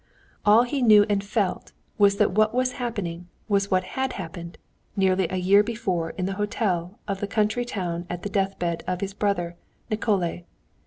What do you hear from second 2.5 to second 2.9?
was